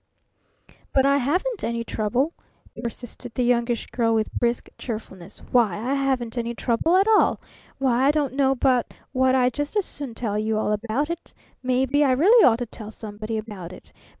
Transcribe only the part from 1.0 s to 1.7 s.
I haven't